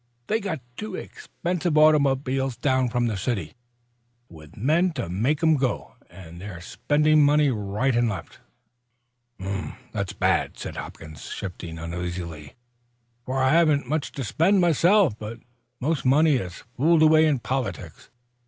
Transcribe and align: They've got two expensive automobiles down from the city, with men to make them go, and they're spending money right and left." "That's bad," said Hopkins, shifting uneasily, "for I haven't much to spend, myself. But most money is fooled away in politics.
They've 0.25 0.41
got 0.41 0.61
two 0.77 0.95
expensive 0.95 1.77
automobiles 1.77 2.57
down 2.57 2.89
from 2.89 3.05
the 3.05 3.15
city, 3.15 3.53
with 4.29 4.57
men 4.57 4.93
to 4.93 5.07
make 5.09 5.41
them 5.41 5.57
go, 5.57 5.93
and 6.09 6.41
they're 6.41 6.59
spending 6.59 7.23
money 7.23 7.51
right 7.51 7.95
and 7.95 8.09
left." 8.09 8.39
"That's 9.93 10.13
bad," 10.13 10.57
said 10.57 10.75
Hopkins, 10.75 11.25
shifting 11.29 11.77
uneasily, 11.77 12.55
"for 13.27 13.43
I 13.43 13.49
haven't 13.51 13.85
much 13.87 14.11
to 14.13 14.23
spend, 14.23 14.59
myself. 14.59 15.13
But 15.19 15.41
most 15.79 16.03
money 16.03 16.37
is 16.37 16.63
fooled 16.75 17.03
away 17.03 17.27
in 17.27 17.37
politics. 17.37 18.09